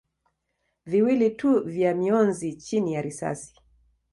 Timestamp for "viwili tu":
0.85-1.59